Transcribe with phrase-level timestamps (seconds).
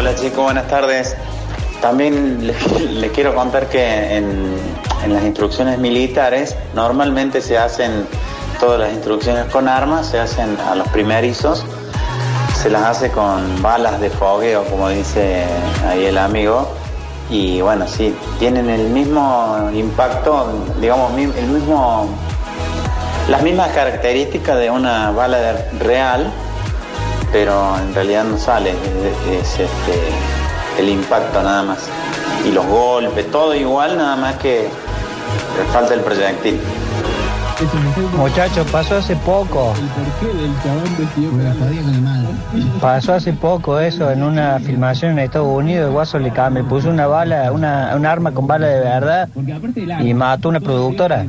[0.00, 1.14] Hola chicos, buenas tardes.
[1.82, 2.56] También les,
[3.12, 4.56] quiero contar que en,
[5.06, 8.06] las instrucciones militares normalmente se hacen
[8.58, 11.66] todas las instrucciones con armas, se hacen a los primerizos,
[12.54, 15.44] se las hace con balas de fogueo, como dice
[15.86, 16.66] ahí el amigo.
[17.28, 22.08] Y bueno, sí, tienen el mismo impacto, digamos, el mismo,
[23.28, 26.32] las mismas características de una bala real,
[27.32, 31.88] pero en realidad no sale, es, es, este, el impacto nada más.
[32.46, 34.68] Y los golpes, todo igual, nada más que
[35.72, 36.60] falta el proyectil.
[38.16, 39.74] Muchachos, pasó hace poco.
[42.80, 45.86] Pasó hace poco eso en una filmación en Estados Unidos.
[45.86, 46.30] El guaso le
[46.64, 49.28] puso una bala, una, un arma con bala de verdad
[50.00, 51.26] y mató a una productora.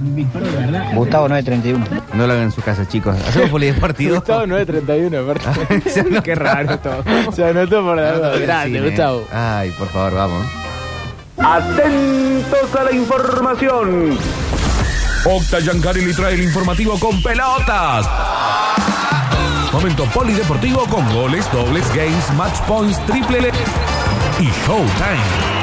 [0.96, 1.86] Gustavo 931.
[2.14, 3.16] No lo hagan en su casa, chicos.
[3.28, 4.16] Hacemos polideportivo.
[4.16, 6.22] Gustavo 931, aparte.
[6.24, 7.04] Qué raro todo.
[7.34, 8.82] Se anotó por la Grande.
[8.82, 9.24] Gustavo.
[9.32, 10.46] Ay, por favor, vamos.
[11.38, 14.18] Atentos a la información.
[15.24, 18.10] Octa Yancari le trae el informativo con pelotas.
[19.72, 23.52] Momento polideportivo con goles, dobles, games, match points, triple
[24.40, 25.61] y showtime.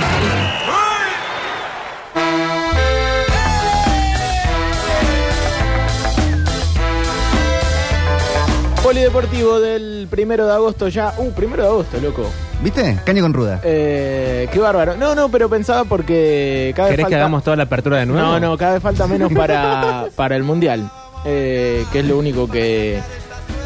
[8.89, 11.13] Polideportivo del primero de agosto ya.
[11.19, 12.25] Uh, primero de agosto, loco.
[12.63, 12.99] ¿Viste?
[13.05, 13.61] Caño con ruda.
[13.63, 14.97] Eh, qué bárbaro.
[14.97, 17.17] No, no, pero pensaba porque cada vez ¿Querés falta...
[17.17, 18.27] que hagamos toda la apertura de nuevo?
[18.27, 20.91] No, no, cada vez falta menos para, para el mundial.
[21.27, 22.99] Eh, que es lo único que.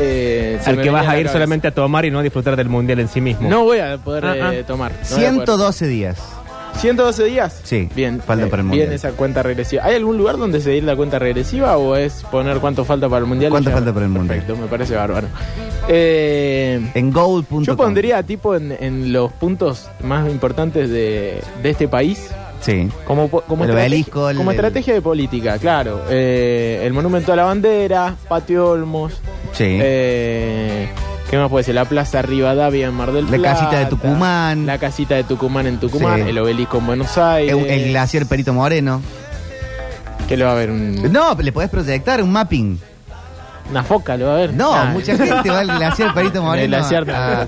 [0.01, 1.33] eh, Al que vas a ir cabeza.
[1.35, 3.49] solamente a tomar y no a disfrutar del mundial en sí mismo.
[3.49, 4.67] No voy a poder Ah, eh, ah.
[4.67, 4.91] tomar.
[4.91, 5.47] no voy a poder.
[5.47, 6.19] 112 días.
[6.77, 7.61] 112 días.
[7.63, 9.85] Sí, Bien, falta eh, para el bien esa cuenta regresiva.
[9.85, 13.27] ¿Hay algún lugar donde seguir la cuenta regresiva o es poner cuánto falta para el
[13.27, 13.51] mundial?
[13.51, 14.39] ¿Cuánto falta para el mundial?
[14.41, 15.29] Perfecto, me parece bárbaro.
[15.89, 17.63] Eh, En gold.com.
[17.65, 22.29] yo pondría tipo en, en los puntos más importantes de, de este país.
[22.61, 22.89] Sí.
[23.05, 26.03] Como, como, El estrategia, el- como estrategia de política, claro.
[26.09, 29.15] Eh, el monumento a la bandera, Patio Olmos.
[29.53, 29.79] Sí.
[29.81, 30.89] Eh,
[31.33, 31.75] ¿Qué más puede ser?
[31.77, 33.55] La Plaza Rivadavia en Mar del La Plata.
[33.59, 34.67] casita de Tucumán.
[34.67, 36.25] La casita de Tucumán en Tucumán.
[36.25, 36.29] Sí.
[36.29, 37.55] El obelisco en Buenos Aires.
[37.57, 39.01] el, el glaciar Perito Moreno.
[40.29, 42.79] Que lo va a ver un- No, le podés proyectar un mapping.
[43.71, 44.53] Una foca, lo va a ver.
[44.55, 46.65] No, Ah, mucha gente va al glaciar Perito Moreno.
[46.65, 47.41] El glaciar de a, la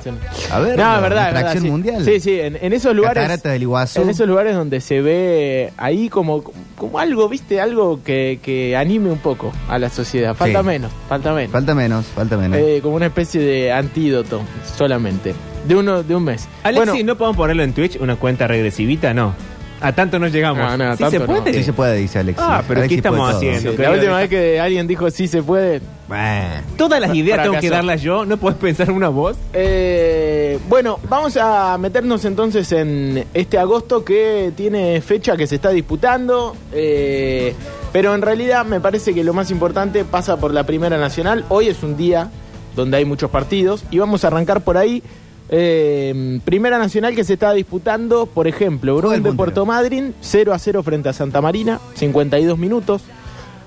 [0.57, 2.05] a ver, No, es verdad, mundial.
[2.05, 3.23] Sí, sí, en, en esos lugares.
[3.23, 4.03] Catarata del Iguazú.
[4.03, 6.43] En esos lugares donde se ve ahí como,
[6.77, 7.61] como algo, ¿viste?
[7.61, 10.35] Algo que, que anime un poco a la sociedad.
[10.35, 10.67] Falta Sí.
[10.67, 11.51] menos, falta menos.
[11.53, 12.59] Falta menos, falta menos.
[12.59, 14.41] Eh, como una especie de antídoto
[14.77, 15.35] solamente.
[15.67, 16.47] De uno, de un mes.
[16.63, 19.15] Alexi, bueno, ¿no podemos ponerlo en Twitch una cuenta regresivita?
[19.15, 19.35] No.
[19.85, 20.59] A tanto no llegamos.
[20.59, 21.27] No, no, ¿Sí tanto se no.
[21.27, 21.53] puede?
[21.55, 22.45] sí se puede, dice Alexis.
[22.47, 23.51] Ah, pero Alexis ¿qué estamos puede todo.
[23.57, 23.71] haciendo?
[23.77, 25.81] sí, la última vez que alguien dijo sí se puede.
[26.09, 26.63] Bueno.
[26.77, 28.25] Todas las ideas tengo que darlas yo.
[28.25, 29.37] ¿No puedes pensar una voz?
[29.53, 35.71] Eh, bueno, vamos a meternos entonces en este agosto que tiene fecha que se está
[35.71, 36.57] disputando.
[36.73, 37.55] eh,
[37.93, 41.45] pero en realidad me parece que lo más importante pasa por la Primera Nacional.
[41.49, 42.29] Hoy es un día
[42.75, 45.01] donde hay muchos partidos y vamos a arrancar por ahí.
[45.49, 49.33] Eh, Primera Nacional que se está disputando, por ejemplo, Bruin de.
[49.33, 53.03] Puerto Madryn, 0 a 0 frente a Santa Marina, 52 minutos.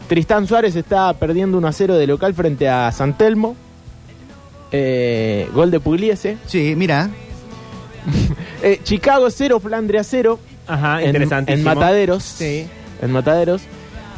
[0.08, 3.56] Tristán Suárez está perdiendo 1 a 0 de local frente a San Telmo.
[4.72, 6.38] Eh, gol de Pugliese.
[6.46, 7.10] Sí, mira.
[8.64, 10.40] Eh, Chicago 0, Flandria 0.
[10.66, 11.70] Ajá, en, interesantísimo.
[11.70, 12.24] en Mataderos.
[12.24, 12.66] Sí.
[13.04, 13.62] En Mataderos.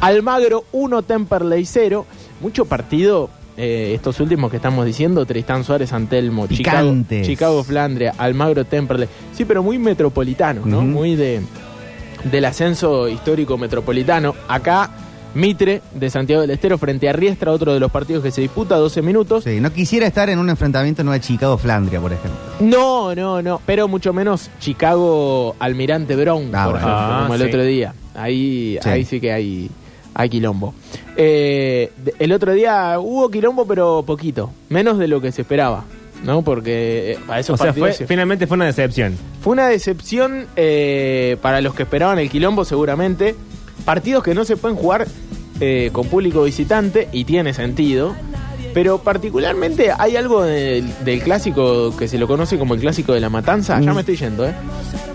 [0.00, 2.06] Almagro 1, Temperley 0.
[2.40, 3.28] Mucho partido.
[3.62, 7.26] Eh, estos últimos que estamos diciendo, Tristán Suárez, Antelmo, Chicago, Picantes.
[7.26, 9.08] Chicago, Flandria, Almagro, Temperley.
[9.34, 10.80] Sí, pero muy metropolitano, ¿no?
[10.82, 11.42] Muy de
[12.24, 14.34] del ascenso histórico metropolitano.
[14.48, 14.90] Acá,
[15.32, 18.76] Mitre de Santiago del Estero frente a Riestra, otro de los partidos que se disputa,
[18.76, 19.44] 12 minutos.
[19.44, 22.38] Sí, no quisiera estar en un enfrentamiento no de Chicago-Flandria, por ejemplo.
[22.60, 26.76] No, no, no, pero mucho menos Chicago Almirante Brown, Ah, por bueno.
[26.78, 27.46] ejemplo, Ah, como el sí.
[27.46, 27.94] otro día.
[28.14, 28.88] Ahí Sí.
[28.88, 29.70] ahí sí que hay,
[30.20, 30.74] hay quilombo.
[31.16, 35.84] Eh, el otro día hubo quilombo, pero poquito, menos de lo que se esperaba,
[36.24, 36.42] ¿no?
[36.42, 39.16] Porque eh, a esos O sea, fue, se- finalmente fue una decepción.
[39.42, 43.34] fue una decepción eh, para los que esperaban el quilombo, seguramente.
[43.84, 45.06] Partidos que no se pueden jugar
[45.60, 48.14] eh, con público visitante y tiene sentido.
[48.72, 53.18] Pero particularmente hay algo del, del clásico que se lo conoce como el clásico de
[53.18, 53.80] la matanza.
[53.80, 54.54] Ya me estoy yendo, ¿eh?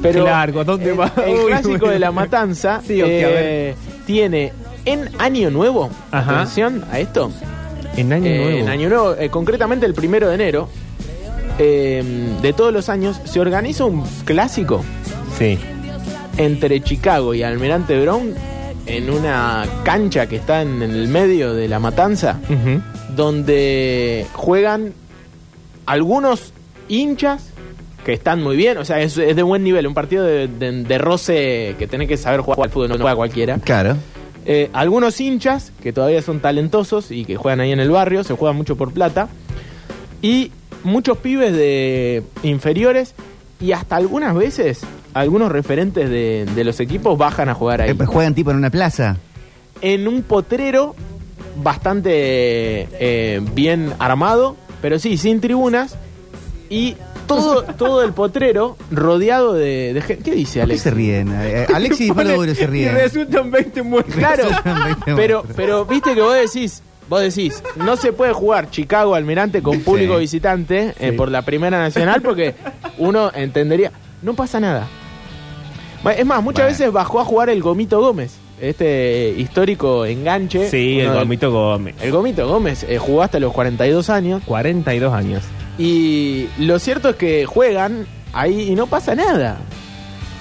[0.02, 1.14] Pero Qué largo, ¿dónde el, va?
[1.26, 3.74] El clásico de la matanza Sí, eh,
[4.06, 4.52] tiene
[4.86, 6.42] en Año Nuevo, Ajá.
[6.42, 7.32] atención a esto,
[7.98, 8.58] En año eh, nuevo.
[8.60, 10.70] En Año Nuevo, eh, concretamente el primero de enero
[11.58, 12.04] eh,
[12.42, 14.84] de todos los años, se organiza un clásico
[15.38, 15.58] Sí.
[16.38, 18.34] entre Chicago y Almirante Brown
[18.86, 22.40] en una cancha que está en el medio de la matanza,
[23.16, 24.94] donde juegan
[25.86, 26.54] algunos
[26.88, 27.50] hinchas
[28.06, 30.84] que están muy bien, o sea, es, es de buen nivel, un partido de, de-
[30.84, 33.58] de roce que tenés que saber jugar al fútbol, no juega cualquiera.
[33.58, 33.96] Claro.
[34.46, 38.36] Eh, algunos hinchas que todavía son talentosos y que juegan ahí en el barrio, se
[38.36, 39.28] juegan mucho por plata.
[40.22, 40.52] Y
[40.84, 43.16] muchos pibes de inferiores
[43.60, 44.82] y hasta algunas veces
[45.14, 47.92] algunos referentes de, de los equipos bajan a jugar ahí.
[47.92, 49.18] Eh, juegan tipo en una plaza.
[49.82, 50.96] En un potrero
[51.62, 55.98] bastante eh, bien armado, pero sí, sin tribunas.
[56.70, 56.96] Y
[57.28, 60.24] todo, todo el potrero rodeado de, de gente.
[60.24, 60.82] ¿Qué dice ¿Por qué Alex?
[60.82, 61.30] se ríen?
[61.34, 62.14] Eh, Alexis y
[62.56, 62.94] se Y ríen.
[62.96, 64.16] resultan 20 muertos.
[64.16, 65.56] Claro, Resultan 20 pero, muertos.
[65.56, 70.16] pero viste que vos decís, vos decís, no se puede jugar Chicago Almirante con público
[70.16, 70.20] Sí.
[70.22, 72.56] visitante eh, por la Primera Nacional porque
[72.98, 73.92] uno entendería,
[74.22, 74.88] no pasa nada.
[76.18, 76.78] Es más, muchas Bueno.
[76.78, 80.70] veces bajó a jugar el Gomito Gómez, este histórico enganche.
[80.70, 81.96] Sí, el del- Gomito Gómez.
[82.00, 85.44] El Gomito Gómez eh, jugó hasta los 42 años 42 años.
[85.78, 89.58] Y lo cierto es que juegan ahí y no pasa nada.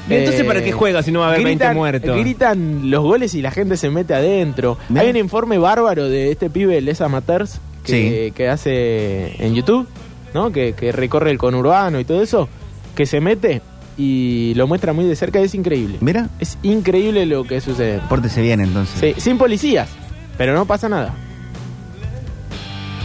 [0.08, 2.16] ¿Y entonces Eh, para qué juega si no va a haber 20 muertos?
[2.18, 4.76] Gritan los goles y la gente se mete adentro.
[4.94, 8.32] Hay un informe bárbaro de este pibe, Les Amateurs, que, Sí.
[8.32, 9.88] que hace en YouTube,
[10.34, 10.52] ¿no?
[10.52, 12.48] Que, que recorre el conurbano y todo eso,
[12.94, 13.62] que se mete
[13.96, 15.40] y lo muestra muy de cerca.
[15.40, 15.96] Es increíble.
[16.00, 18.00] Mira, Es increíble lo que sucede.
[18.08, 19.00] pórtese bien entonces.
[19.00, 19.88] Sí, sin policías,
[20.36, 21.14] pero no pasa nada.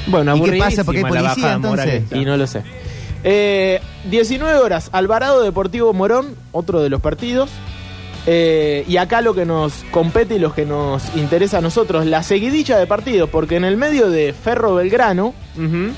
[0.10, 0.84] Bueno, ¿Y qué pasa?
[0.84, 2.04] Porque hay la policía, entonces.
[2.12, 2.64] Y no lo sé.
[3.24, 7.50] Eh, 19 horas, Alvarado Deportivo Morón, otro de los partidos.
[8.28, 12.22] Eh, y acá lo que nos compete y lo que nos interesa a nosotros, la
[12.22, 15.34] seguidilla de partidos, porque en el medio de Ferro Belgrano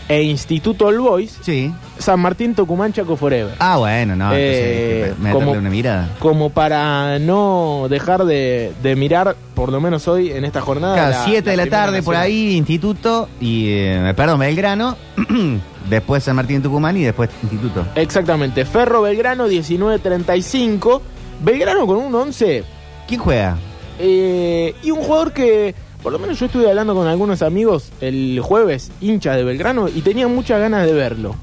[0.07, 1.71] e Instituto All Boys, Sí.
[1.99, 3.53] San Martín Tucumán Chaco Forever.
[3.59, 6.09] Ah, bueno, no, Eh, entonces me da como- una mirada.
[6.19, 10.95] Como para no dejar de, de mirar, por lo menos hoy en esta jornada.
[10.95, 14.97] Claro, 7 de la tarde por ahí, Instituto, y, eh, perdón, Belgrano,
[15.89, 17.85] después San Martín Tucumán y después Instituto.
[17.95, 18.65] Exactamente.
[18.65, 21.01] Ferro Belgrano 19.35.
[21.41, 22.63] Belgrano con un 11
[23.07, 23.57] ¿Quién juega?
[23.99, 28.39] Eh, y un jugador que, por lo menos yo estuve hablando con algunos amigos el
[28.41, 31.35] jueves, hinchas de Belgrano, y tenían muchas ganas de verlo.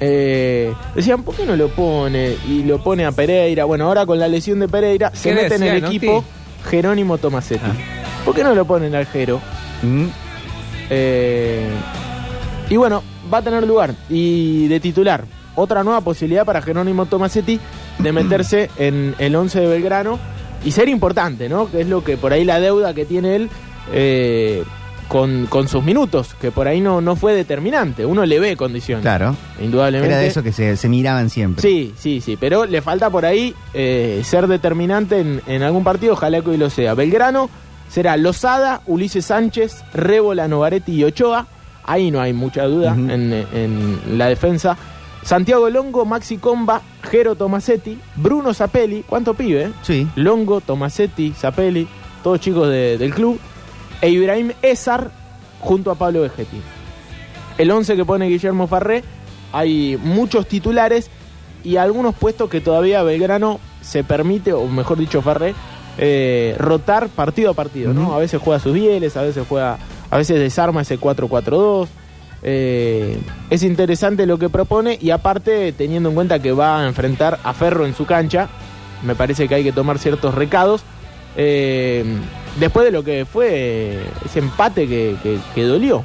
[0.00, 2.36] Eh, decían, ¿por qué no lo pone?
[2.46, 3.64] Y lo pone a Pereira.
[3.64, 6.24] Bueno, ahora con la lesión de Pereira, se ¿Qué mete en el equipo
[6.68, 7.66] Jerónimo Tomasetti.
[8.24, 9.40] ¿Por qué no lo ponen al Jero?
[9.82, 10.06] Mm,
[10.90, 11.68] Eh,
[12.70, 13.02] y bueno,
[13.32, 13.94] va a tener lugar.
[14.08, 15.24] Y de titular,
[15.54, 17.58] otra nueva posibilidad para Jerónimo Tomasetti
[17.98, 20.18] de meterse en el 11 de Belgrano
[20.64, 21.70] y ser importante, ¿no?
[21.70, 23.50] Que es lo que por ahí la deuda que tiene él
[23.92, 24.62] eh,
[25.08, 28.04] con, con sus minutos, que por ahí no, no fue determinante.
[28.04, 29.02] Uno le ve condiciones.
[29.02, 29.34] Claro.
[29.60, 30.12] Indudablemente.
[30.12, 31.62] Era de eso que se, se miraban siempre.
[31.62, 36.12] Sí, sí, sí, pero le falta por ahí eh, ser determinante en, en algún partido,
[36.12, 36.94] ojalá que hoy lo sea.
[36.94, 37.48] Belgrano
[37.88, 41.46] será Lozada, Ulises Sánchez, Rébola, Novaretti y Ochoa.
[41.84, 44.76] Ahí no hay mucha duda en, en la defensa.
[45.22, 46.80] Santiago Longo, Maxi Comba,
[47.10, 49.64] Jero Tomasetti, Bruno Zapelli, ¿cuánto pibe?
[49.64, 49.72] eh?
[49.82, 50.06] Sí.
[50.16, 51.86] Longo, Tomasetti, Zapelli,
[52.22, 53.38] todos chicos de- del club.
[54.00, 55.10] E Ibrahim Ezar
[55.60, 56.60] junto a Pablo Vegetti.
[57.58, 59.02] El 11 que pone Guillermo Farré,
[59.52, 61.10] hay muchos titulares
[61.64, 65.54] y algunos puestos que todavía Belgrano se permite, o mejor dicho Farré,
[65.98, 68.14] eh, rotar partido a partido, ¿no?
[68.14, 69.78] A veces juega sus bieles, a veces juega,
[70.10, 71.88] a veces desarma ese 4-4-2.
[72.42, 73.18] Eh,
[73.50, 77.52] es interesante lo que propone y aparte teniendo en cuenta que va a enfrentar a
[77.54, 78.48] Ferro en su cancha,
[79.04, 80.82] me parece que hay que tomar ciertos recados.
[81.36, 82.04] Eh,
[82.58, 86.02] después de lo que fue ese empate que, que- que dolió.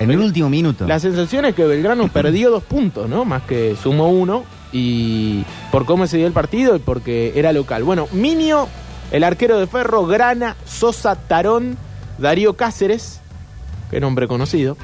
[0.00, 0.86] En el último minuto.
[0.86, 3.24] La sensación es que Belgrano perdió dos puntos, ¿no?
[3.24, 4.44] Más que sumó uno.
[4.72, 7.84] Y por cómo se dio el partido y porque era local.
[7.84, 8.66] Bueno, Minio,
[9.12, 11.76] el arquero de Ferro, Grana, Sosa, Tarón,
[12.18, 13.20] Darío Cáceres,
[13.92, 14.76] qué nombre conocido.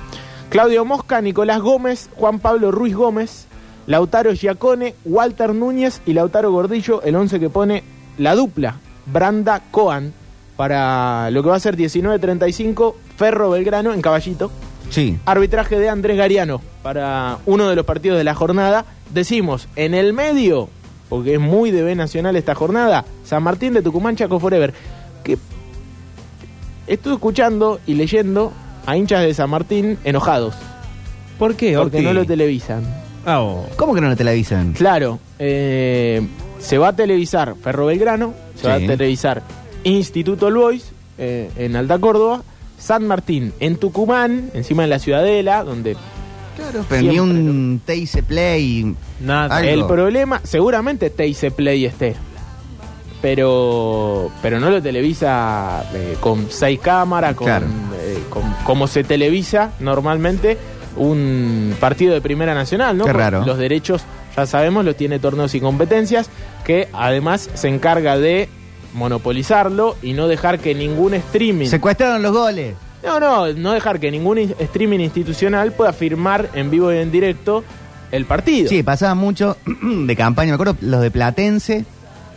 [0.51, 3.47] Claudio Mosca, Nicolás Gómez, Juan Pablo Ruiz Gómez,
[3.87, 7.85] Lautaro Giacone, Walter Núñez y Lautaro Gordillo, el 11 que pone
[8.19, 10.13] la dupla, Branda Coan,
[10.57, 14.51] para lo que va a ser 19-35, Ferro Belgrano en caballito.
[14.91, 15.21] Sí.
[15.25, 18.87] Arbitraje de Andrés Gariano para uno de los partidos de la jornada.
[19.15, 20.69] Decimos, en el medio,
[21.09, 24.75] porque es muy de B Nacional esta jornada, San Martín de Tucumán, Chaco Forever.
[25.23, 25.39] Que
[26.89, 28.53] estuve escuchando y leyendo
[28.87, 30.55] a hinchas de San Martín enojados,
[31.39, 32.07] ¿Por qué, porque Octi?
[32.07, 32.83] no lo televisan.
[33.25, 33.67] Ah, oh.
[33.77, 34.73] ¿Cómo que no lo televisan?
[34.73, 36.27] Claro, eh,
[36.59, 39.43] se va a televisar Ferro Belgrano, se va a televisar
[39.85, 42.43] Instituto All Boys eh, en Alta Córdoba,
[42.79, 45.97] San Martín en Tucumán, encima de la Ciudadela, donde
[46.57, 48.95] Claro, pero ni un TIC Play.
[49.21, 49.57] Nada.
[49.57, 49.71] Algo.
[49.71, 52.17] El problema, seguramente TIC Play esté.
[53.23, 57.67] Pero, pero no lo televisa eh, con seis cámaras, con, Claro.
[58.65, 60.57] Como se televisa normalmente
[60.97, 63.05] un partido de Primera Nacional, ¿no?
[63.05, 63.45] Qué raro.
[63.47, 64.03] Los derechos
[64.37, 66.31] ya sabemos, lo tiene torneos y competencias,
[66.65, 68.49] que además se encarga de
[68.95, 71.67] monopolizarlo y no dejar que ningún streaming...
[71.67, 72.75] Secuestraron los goles.
[73.05, 77.11] No, no, no dejar que ningún in- streaming institucional pueda firmar en vivo y en
[77.11, 77.65] directo
[78.13, 78.69] el partido.
[78.69, 80.51] Sí, pasaba mucho de campaña.
[80.51, 81.85] Me acuerdo los de Platense.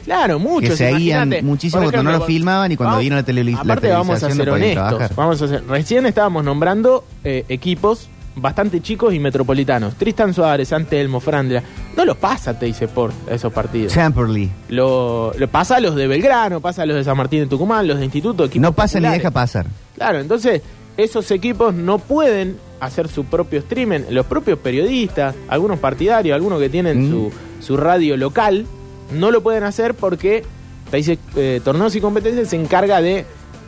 [0.06, 0.72] Claro, muchos.
[0.72, 3.90] Que seguían muchísimo cuando no lo filmaban y cuando vamos- vino la televisi- la Aparte
[3.90, 4.88] vamos a ser no honestos.
[4.90, 5.16] trabajar.
[5.16, 9.94] Vamos a ser, recién estábamos nombrando eh, equipos bastante chicos y metropolitanos.
[9.96, 11.62] Tristan Suárez, Antelmo, Frandria.
[11.96, 13.94] No los pasa Teis Sport esos partidos.
[13.94, 14.50] Champerley.
[14.70, 17.88] Lo, lo pasa a los de Belgrano, pasa a los de San Martín de Tucumán,
[17.88, 18.50] los de Instituto.
[18.56, 19.68] No pasa ni deja pasar.
[19.96, 20.62] Claro, entonces
[20.98, 24.02] esos equipos no pueden hacer su propio streaming.
[24.10, 27.12] Los propios periodistas, algunos partidarios, algunos que tienen Mm.
[27.12, 27.32] su,
[27.62, 28.66] su radio local,
[29.14, 30.44] no lo pueden hacer porque
[30.92, 33.26] dice, eh, Torneos y Competencias se encarga de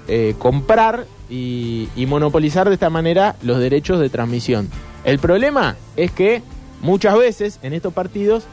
[0.08, 4.70] eh, comprar y, y monopolizar de esta manera los derechos de transmisión.
[5.04, 6.42] El problema es que
[6.82, 8.44] muchas veces en estos partidos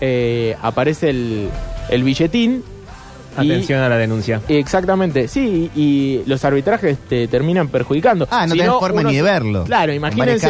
[0.00, 1.48] eh, aparece el,
[1.90, 2.62] el billetín.
[3.42, 4.40] Y- Atención a la denuncia.
[4.48, 8.26] Exactamente, sí, y los arbitrajes te terminan perjudicando.
[8.30, 9.64] Ah, no Si tenés forma uno ni de verlo.
[9.64, 10.48] Claro, imagínense.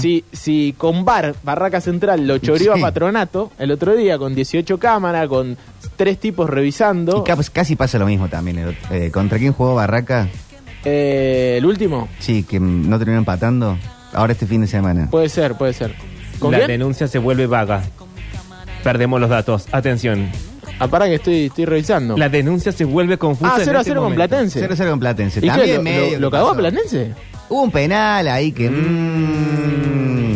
[0.00, 2.80] Si, si con Bar, Barraca Central lo choreó Sí.
[2.80, 5.56] a Patronato el otro día con 18 cámaras, con
[5.96, 7.24] tres tipos revisando.
[7.26, 8.76] Y casi pasa lo mismo también.
[8.90, 10.28] eh, ¿Contra quién jugó Barraca?
[10.84, 13.78] Eh, el último, Sí, que no terminó empatando.
[14.12, 15.08] Ahora este fin de semana.
[15.10, 15.94] puede ser, puede ser.
[16.38, 16.68] ¿Con La quién?
[16.68, 17.82] denuncia se vuelve vaga.
[18.82, 19.66] Perdemos los datos.
[19.72, 20.28] Atención.
[20.78, 22.16] Ah, para que estoy, estoy revisando.
[22.16, 23.52] La denuncia se vuelve confusa.
[23.54, 24.28] ah, en 0 a este 0 con momento.
[24.28, 24.68] Platense.
[24.68, 25.38] 0-0 con Platense.
[25.38, 26.58] ¿Y qué, También lo, medio lo- lo cagó a pasó.
[26.60, 27.12] Platense?
[27.48, 28.68] Hubo un penal ahí que...
[28.70, 30.34] mm,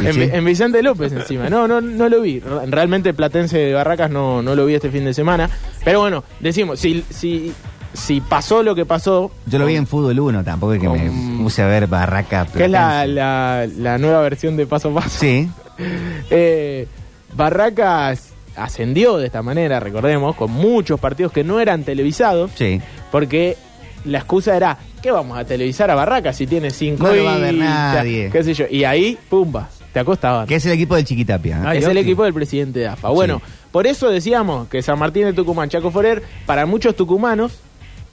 [0.00, 1.50] y En, Vicente López encima.
[1.50, 2.38] No, no, no lo vi.
[2.40, 5.50] Re- Realmente Platense de Barracas no, no lo vi este fin de semana.
[5.84, 7.52] Pero bueno, decimos, si, si,
[7.92, 11.10] si pasó lo que pasó, Yo lo vi en Fútbol 1, tampoco es que me
[11.42, 12.46] puse a ver Barraca.
[12.46, 13.14] que es la, Platense.
[13.14, 15.48] la, la nueva versión de Paso a Paso, Sí,
[16.30, 16.86] eh,
[17.34, 22.80] Barracas ascendió de esta manera, recordemos, con muchos partidos que no eran televisados, sí.
[23.10, 23.56] porque
[24.04, 27.34] la excusa era, ¿qué vamos a televisar a Barracas si tiene cinco No lo va
[27.34, 28.30] a ver nadie.
[28.30, 28.64] qué sé yo?
[28.70, 30.46] Y ahí, pumba, te acostaban.
[30.46, 31.56] Que es el equipo del Chiquitapia.
[31.58, 31.64] ¿eh?
[31.66, 33.08] Ay, es el equipo del presidente de AFA.
[33.08, 37.58] Bueno, por eso decíamos que San Martín de Tucumán, Chaco Forer, para muchos tucumanos,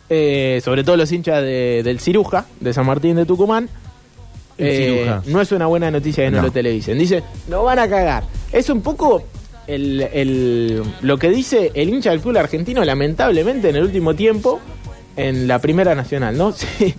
[0.09, 3.69] eh, sobre todo los hinchas de- del Ciruja, de San Martín de Tucumán,
[4.57, 6.43] eh, no es una buena noticia que no, No.
[6.43, 6.97] lo televisen.
[6.97, 8.23] Dice, no van a cagar.
[8.51, 9.23] Es un poco
[9.67, 14.59] el, el- lo que dice el hincha del fútbol argentino, lamentablemente, en el último tiempo,
[15.15, 16.53] en la Primera Nacional, ¿no?
[16.75, 16.93] Si,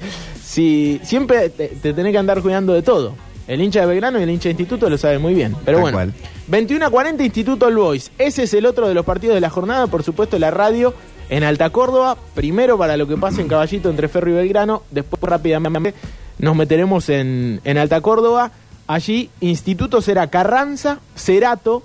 [0.44, 3.14] si- siempre te, te tenés que andar cuidando de todo.
[3.46, 5.54] El hincha de Belgrano y el hincha de Instituto lo sabe muy bien.
[5.64, 6.12] Pero Tal bueno, cual.
[6.48, 8.10] 21 a 40 Instituto All Boys.
[8.18, 9.86] Ese es el otro de los partidos de la jornada.
[9.86, 10.94] Por supuesto, la radio
[11.28, 12.16] en Alta Córdoba.
[12.34, 14.82] Primero para lo que pasa en Caballito entre Ferro y Belgrano.
[14.90, 15.94] Después rápidamente
[16.38, 18.50] nos meteremos en, en Alta Córdoba.
[18.88, 21.82] Allí Instituto será Carranza, Cerato,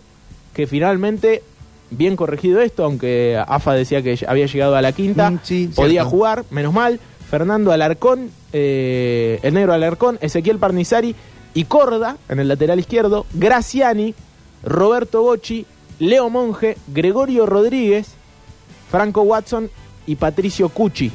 [0.54, 1.44] que finalmente,
[1.90, 6.02] bien corregido esto, aunque AFA decía que había llegado a la quinta, Mm, sí, podía
[6.02, 6.10] cierto.
[6.10, 7.00] jugar, menos mal.
[7.30, 11.16] Fernando Alarcón, eh, el negro Alarcón, Ezequiel Parnizari
[11.54, 14.14] y Corda en el lateral izquierdo, Graciani,
[14.64, 15.66] Roberto Bocci,
[16.00, 18.10] Leo Monge, Gregorio Rodríguez,
[18.90, 19.70] Franco Watson
[20.06, 21.12] y Patricio Cucci.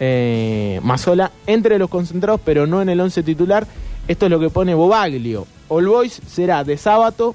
[0.00, 3.66] Eh, Mazola entre los concentrados, pero no en el 11 titular.
[4.08, 5.46] Esto es lo que pone Bobaglio.
[5.68, 7.34] All Boys será de sábado,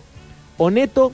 [0.58, 1.13] Oneto,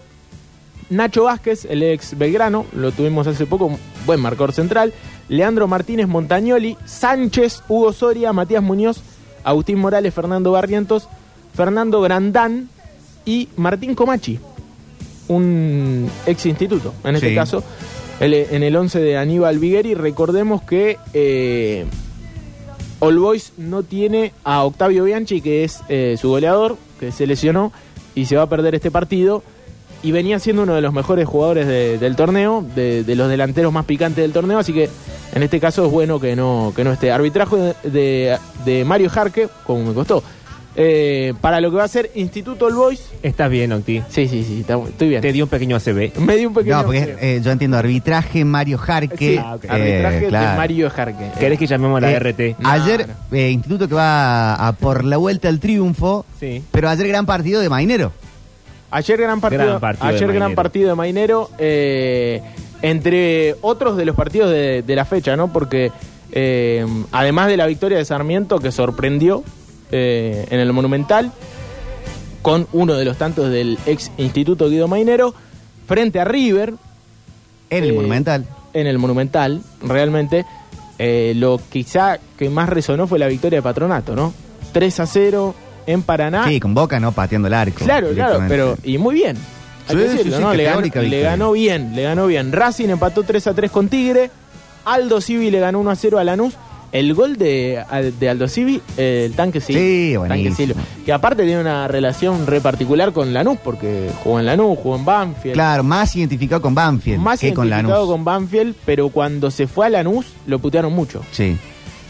[0.96, 4.94] Nacho Vázquez, el ex Belgrano, lo tuvimos hace poco, un buen marcador central.
[5.30, 9.02] Leandro Martínez Montañoli, Sánchez, Hugo Soria, Matías Muñoz,
[9.44, 11.08] Agustín Morales, Fernando Barrientos,
[11.56, 12.70] Fernando Grandán
[13.26, 14.40] y Martín Comachi,
[15.28, 17.36] un ex instituto, en este Sí.
[17.36, 17.64] caso,
[18.20, 19.94] el- en el 11 de Aníbal Vigueri.
[19.96, 21.86] Recordemos que eh,
[23.00, 27.72] All Boys no tiene a Octavio Bianchi, que es eh, su goleador, que se lesionó
[28.16, 29.44] y se va a perder este partido.
[30.04, 33.72] Y venía siendo uno de los mejores jugadores de- del torneo, de, de los delanteros
[33.72, 34.90] más picantes del torneo, así que
[35.34, 37.12] en este caso es bueno que no, que no esté.
[37.12, 40.22] Arbitraje de, de- de Mario Jarque, como me costó.
[40.76, 43.00] Eh, para lo que va a ser Instituto All Boys.
[43.22, 44.02] Estás bien, Octi.
[44.10, 45.22] Sí, sí, sí, está- estoy bien.
[45.22, 46.18] Te dio un pequeño ACB.
[46.20, 46.78] Me di un pequeño.
[46.78, 49.16] No, porque eh, yo entiendo arbitraje, Mario Jarque.
[49.36, 50.58] Sí, Ah, eh, arbitraje de claro.
[50.58, 51.30] Mario Jarque.
[51.40, 52.56] ¿Querés que llamemos a la Eh, RT?
[52.60, 53.38] No, ayer, no.
[53.38, 56.64] eh, Instituto que va a por la vuelta al triunfo, Sí.
[56.72, 58.12] pero ayer gran partido de Mainero.
[58.96, 60.56] Ayer gran partido, Gran partido de ayer gran Mainero.
[60.56, 62.42] partido de Mainero, eh,
[62.82, 65.52] entre otros de los partidos de, de la fecha, ¿no?
[65.52, 65.92] Porque
[66.32, 69.44] eh, además de la victoria de Sarmiento que sorprendió
[69.92, 71.32] eh, en el Monumental,
[72.42, 75.34] con uno de los tantos del ex Instituto Guido Mainero,
[75.88, 76.74] frente a River,
[77.70, 78.46] En el Eh, Monumental.
[78.74, 80.46] en el Monumental, realmente,
[81.00, 84.34] eh, lo quizá que más resonó fue la victoria de Patronato, ¿no?
[84.74, 85.56] 3 a 0,
[85.88, 86.48] en Paraná.
[86.48, 87.84] Sí, con Boca no pateando el arco.
[87.86, 89.38] Claro, claro, pero y muy bien.
[89.88, 90.54] Hay Sí, que sí, decirlo, sí, ¿no?
[90.54, 90.90] Le, ganó, le
[91.60, 92.52] bien, le ganó bien.
[92.52, 94.32] Racing empató 3 a 3 con Tigre.
[94.86, 96.54] Aldo Civi le ganó 1 a 0 a Lanús.
[96.94, 97.84] El gol de,
[98.20, 99.80] de Aldo Civi, el tanque Silva.
[99.82, 100.52] Sí, Tanque.
[100.52, 100.80] Silva.
[101.04, 105.04] Que aparte tiene una relación re particular con Lanús, porque jugó en Lanús, jugó en
[105.04, 105.56] Banfield.
[105.56, 108.14] Claro, más identificado con Banfield Más que con identificado Lanús.
[108.14, 111.24] con Banfield, pero cuando se fue a Lanús lo putearon mucho.
[111.32, 111.58] Sí.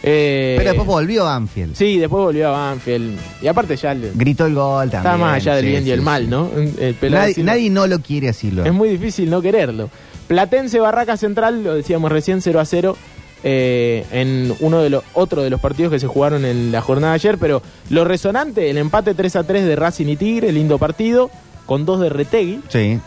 [0.06, 1.76] Eh, Pero después volvió Banfield.
[1.76, 3.18] Sí, después volvió a Banfield.
[3.42, 5.14] Y aparte ya Gritó el gol también.
[5.14, 6.30] está más allá del sí, bien y el mal.
[6.30, 6.50] ¿no?
[6.78, 8.52] El Nadie, nadie no lo quiere así.
[8.52, 8.66] Lo.
[8.66, 9.90] Es muy difícil no quererlo.
[10.28, 12.98] Platense Barraca Central, lo decíamos recién 0 a 0
[13.46, 17.14] eh, en uno de los otro de los partidos que se jugaron en la jornada
[17.14, 20.78] de ayer, pero lo resonante, el empate 3 a 3 de Racing y Tigre, lindo
[20.78, 21.30] partido,
[21.66, 23.00] con dos de Retegui, Sí.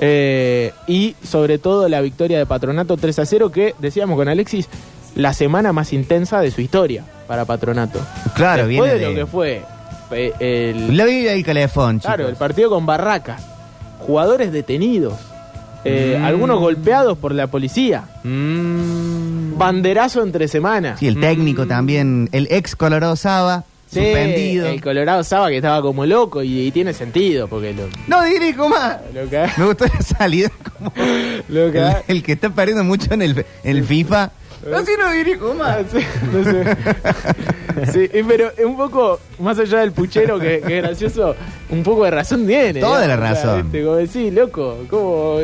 [0.00, 4.68] eh, y sobre todo la victoria de Patronato 3 a 0, que decíamos con Alexis,
[5.16, 7.98] la semana más intensa de su historia para Patronato.
[8.34, 9.62] Claro, Después viene de lo que fue
[10.12, 10.32] eh,
[10.74, 12.14] el, La vida del calefón, chicos.
[12.14, 13.42] Claro, el partido con Barracas.
[13.98, 15.14] Jugadores detenidos.
[15.84, 18.04] eh, Algunos golpeados por la policía.
[18.22, 19.58] Mm.
[19.58, 20.98] Banderazo entre semanas.
[21.00, 22.28] Sí, el técnico también.
[22.32, 24.66] El ex Colorado Saba, Sí, suspendido.
[24.66, 28.68] El Colorado Saba que estaba como loco y, y tiene sentido porque lo, No dirijo
[28.68, 28.98] más.
[29.14, 30.92] lo que Me gustó la salida como
[31.48, 34.30] lo que el, el que está perdiendo mucho en el, en el FIFA.
[34.64, 35.78] No, si no dirijo más.
[35.78, 35.98] Ah, sí,
[36.32, 36.76] no sé.
[37.92, 41.36] Sí, eh, pero un poco, más allá del puchero que, que gracioso,
[41.68, 42.80] un poco de razón tiene.
[42.80, 43.08] Toda ¿no?
[43.08, 43.70] la O sea, razón.
[43.70, 45.40] Como decís, loco, ¿cómo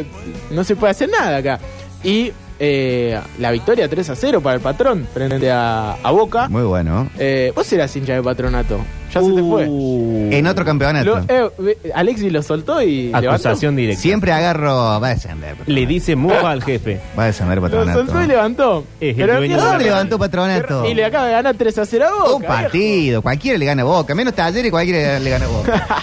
[0.51, 1.59] no se puede hacer nada acá?
[2.03, 6.49] Y eh, la victoria 3 a 0 para el patrón frente a, a Boca.
[6.49, 7.11] Muy bueno.
[7.19, 8.81] Eh, vos eras hincha de patronato.
[9.15, 9.67] Ya se te fue.
[9.69, 11.05] Uh, En otro campeonato.
[11.17, 14.01] Lo- eh, ve- Alexis lo soltó y Acusación directa.
[14.01, 14.75] Siempre agarro.
[15.01, 15.55] Va a descender.
[15.67, 16.99] Le dice mufa al jefe.
[17.19, 17.77] Va a descender levantó.
[17.77, 18.07] Lo patronato.
[18.13, 18.85] soltó y levantó.
[19.01, 19.85] Es el Pero dueño ¿qué de la ¿Dónde onda?
[19.95, 20.89] levantó patronato?
[20.89, 22.33] Y le acaba de ganar 3 a 0 a Boca.
[22.35, 22.55] Un viejo.
[22.55, 23.23] partido.
[23.23, 24.15] Cualquiera le gana a Boca.
[24.15, 25.87] Menos Talleres, cualquiera le gana a Boca.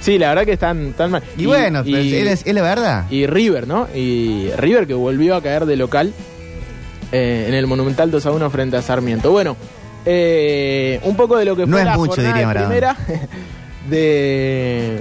[0.00, 1.22] Sí, la verdad que están, están mal.
[1.36, 3.04] Y, bueno, y- pues, es, es la verdad.
[3.08, 3.86] y River, ¿no?
[3.94, 6.12] Y River que volvió a caer de local
[7.12, 9.30] eh, en el Monumental 2 a 1 frente a Sarmiento.
[9.30, 9.56] Bueno,
[10.04, 12.96] eh, un poco de lo que No fue es la mucho, jornada diría de primera
[13.88, 14.98] de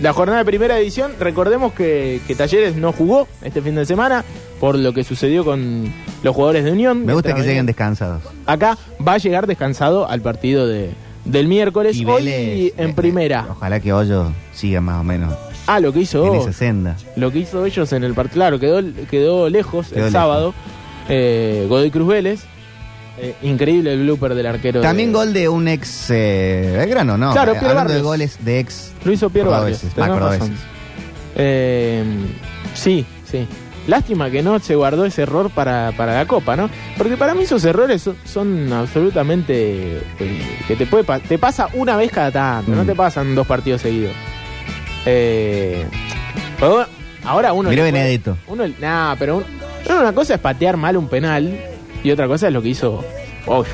[0.00, 1.12] la jornada de primera edición.
[1.18, 4.24] Recordemos que, que Talleres no jugó este fin de semana
[4.60, 7.04] por lo que sucedió con los jugadores de Unión.
[7.04, 8.22] Me gusta que lleguen descansados.
[8.46, 10.90] Acá va a llegar descansado al partido de,
[11.24, 11.96] del miércoles.
[11.96, 13.46] Y Hoy Vélez, en eh, primera.
[13.50, 15.34] Ojalá que Hoyo siga más o menos
[15.66, 16.96] Ah, lo que hizo en esa senda.
[17.16, 18.36] Lo que hizo ellos en el partido.
[18.36, 18.80] Claro, quedó,
[19.10, 20.12] quedó lejos Quedó el lejos.
[20.12, 20.54] sábado.
[21.10, 22.40] Eh, Godoy Cruz Vélez.
[23.20, 24.80] Eh, increíble el blooper del arquero.
[24.80, 27.32] También de- gol de un ex eh, Belgrano, ¿no?
[27.32, 28.92] Claro, Eh, Piero Hablando de goles de ex.
[29.04, 29.82] Lo hizo Piero Barrios.
[31.36, 32.04] Eh,
[32.74, 33.46] sí, sí.
[33.86, 36.68] Lástima que no se guardó ese error para, para la Copa, ¿no?
[36.98, 39.96] Porque para mí esos errores son, son absolutamente...
[40.20, 42.86] eh, que te puede pa- te pasa una vez cada tanto, no Mm.
[42.86, 44.12] te pasan dos partidos seguidos.
[45.06, 45.86] Eh,
[46.60, 46.84] pero
[47.24, 47.70] ahora uno...
[47.70, 48.36] Puede- Benedetto.
[48.46, 49.44] Uno, nah, pero, un-
[49.86, 51.58] pero una cosa es patear mal un penal
[52.02, 53.04] y otra cosa es lo que hizo
[53.46, 53.70] Hoyo.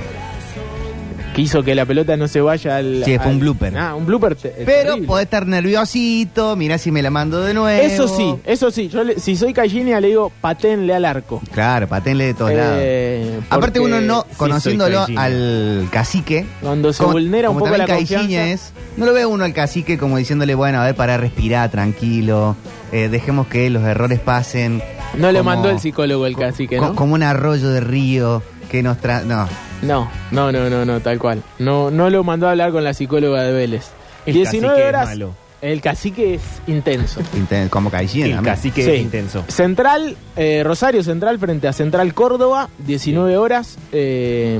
[1.34, 3.02] Que hizo que la pelota no se vaya al...
[3.04, 3.76] Sí, fue al- un blooper.
[3.76, 4.36] Ah, un blooper.
[4.36, 5.06] te- Pero terrible.
[5.08, 7.68] puede estar nerviosito, mira si me la mando de nuevo.
[7.82, 8.88] Eso sí, eso sí.
[8.88, 11.42] Yo le- si soy Callinia le digo paténle al arco.
[11.52, 13.44] Claro, patenle de todos Eh, lados.
[13.50, 18.46] Aparte uno no, conociéndolo al cacique, Cuando se como- vulnera un como poco la confianza.
[18.46, 22.54] es, no lo ve uno al cacique como diciéndole, bueno, a ver, para respirar, tranquilo,
[22.92, 24.80] eh, dejemos que los errores pasen.
[25.18, 26.94] No le mandó el psicólogo el cacique, ¿no?
[26.94, 29.24] Como un arroyo de río que nos trae...
[29.24, 29.48] No,
[29.82, 31.42] No, no, no, no, no, tal cual.
[31.58, 33.86] No, no lo mandó a hablar con la psicóloga de Vélez.
[34.26, 35.06] El 19 cacique es horas.
[35.08, 35.34] malo.
[35.60, 37.20] El cacique es intenso.
[37.34, 38.42] inten- como El también.
[38.42, 38.90] cacique Sí.
[38.90, 39.44] es intenso.
[39.48, 43.78] Central, eh, Rosario Central frente a Central Córdoba, 19 horas.
[43.92, 44.58] eh,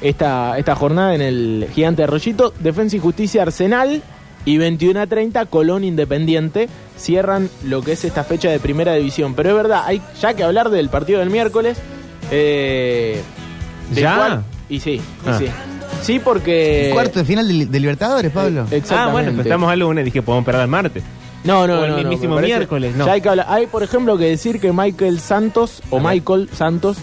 [0.00, 2.52] esta, esta jornada en el Gigante Arroyito.
[2.60, 4.02] Defensa y Justicia Arsenal.
[4.46, 6.68] Y 21 a 30, Colón Independiente.
[6.96, 9.34] Cierran lo que es esta fecha de primera división.
[9.34, 11.76] Pero es verdad, hay ya que hablar del partido del miércoles.
[12.30, 13.20] eh,
[13.90, 14.16] del ¿Ya?
[14.16, 15.38] cual- y sí, y Ah.
[15.38, 15.46] sí.
[16.02, 16.90] Sí, porque.
[16.92, 18.66] Cuarto de final de, de Libertadores, Pablo.
[18.70, 21.02] Eh, Ah, bueno, pues estamos al lunes, dije, podemos perder el martes.
[21.44, 23.06] No, no, O el no, mismísimo miércoles, no.
[23.06, 23.46] Ya hay que hablar.
[23.48, 26.00] Hay, por ejemplo, que decir que Michael Santos o.
[26.00, 26.96] Michael Santos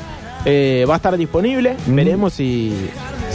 [0.45, 1.77] eh, va a estar disponible.
[1.88, 1.95] Mm.
[1.95, 2.73] Veremos si,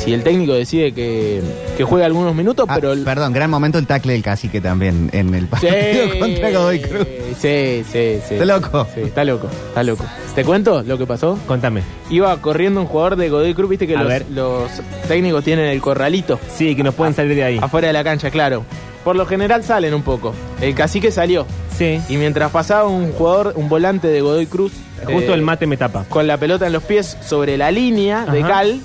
[0.09, 1.41] si el técnico decide que,
[1.77, 5.11] que juegue algunos minutos, Ah, pero el- Perdón, gran momento el tackle del cacique también
[5.13, 5.73] en el partido
[6.21, 7.07] contra Godoy Cruz.
[7.39, 8.35] Sí, sí, sí.
[8.35, 8.87] Está loco.
[8.95, 10.05] Sí, está loco, está loco.
[10.35, 11.39] ¿Te cuento lo que pasó?
[11.47, 11.83] Contame.
[12.11, 14.25] Iba corriendo un jugador de Godoy Cruz, viste que los, ver.
[14.31, 14.71] los
[15.09, 17.59] técnicos tienen el corralito Sí, que nos pueden salir de ahí.
[17.61, 18.65] afuera de la cancha, claro.
[19.05, 20.35] Por lo general salen un poco.
[20.61, 21.47] El cacique salió.
[21.77, 22.01] Sí.
[22.09, 24.73] Y mientras pasaba un jugador, un volante de Godoy Cruz,
[25.05, 26.05] Justo eh, el mate me tapa.
[26.09, 28.43] con la pelota en los pies sobre la línea de.
[28.43, 28.81] Cal,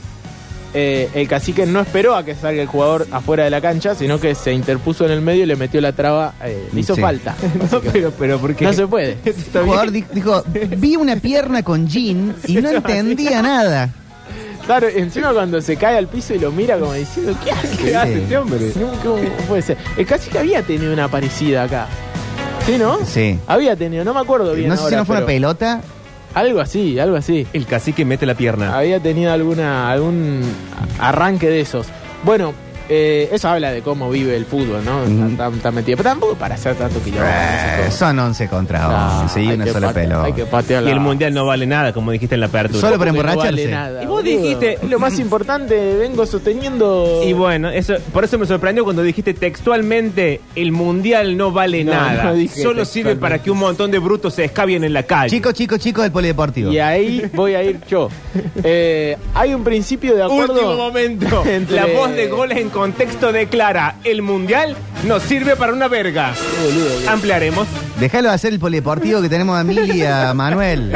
[0.73, 4.19] eh, el cacique no esperó a que salga el jugador afuera de la cancha, sino
[4.19, 7.01] que se interpuso en el medio y le metió la traba, eh, le hizo Sí.
[7.01, 7.35] falta.
[7.71, 8.65] No, pero, pero ¿por qué?
[8.65, 9.17] No se puede.
[9.25, 10.43] El jugador di- dijo,
[10.77, 13.89] vi una pierna con jean y no entendía nada.
[14.65, 17.77] Claro, encima cuando se cae al piso y lo mira como diciendo, ¿qué hace?
[17.83, 18.71] ¿Qué hace este hombre?
[19.03, 19.77] ¿Cómo, puede ser?
[19.97, 21.87] El cacique había tenido una parecida acá.
[22.65, 22.97] ¿Sí, no?
[23.05, 23.37] Sí.
[23.45, 25.81] Había tenido, no me acuerdo bien No sé si no fue una pero pelota.
[26.33, 27.47] Algo así, algo así.
[27.53, 28.77] El cacique mete la pierna.
[28.77, 30.41] Había tenido alguna algún
[30.99, 31.87] arranque de esos.
[32.23, 32.53] Bueno,
[32.89, 35.03] eh, eso habla de cómo vive el fútbol, ¿no?
[35.03, 35.97] Está, está- está metido.
[35.97, 37.25] Pero tampoco para hacer tanto quilombo.
[37.27, 40.23] Eh, son 11 contra 11 y una sola pelota.
[40.25, 42.79] Hay que patear Y el mundial no vale nada, como dijiste en la apertura.
[42.81, 43.65] Solo para Porque no emborracharse.
[43.65, 44.41] vale nada, Y vos boludo.
[44.41, 47.21] dijiste- Es lo más importante, vengo sosteniendo.
[47.25, 51.91] Y bueno, eso, por eso me sorprendió cuando dijiste textualmente el mundial no vale No,
[51.93, 52.23] nada.
[52.25, 53.21] no dije Solo sirve textualmente.
[53.21, 55.29] para que un montón de brutos se escabien en la calle.
[55.29, 56.71] Chicos, chicos, chicos del polideportivo.
[56.71, 58.09] Y ahí voy a ir yo.
[58.65, 60.53] Eh, hay un principio de acuerdo.
[60.53, 61.43] Último momento.
[61.45, 66.33] entre- La voz de goles en contexto declara: el mundial no sirve para una verga.
[67.07, 67.67] Ampliaremos.
[67.99, 70.91] Déjalo hacer el polideportivo que tenemos a Mili y a Manuel.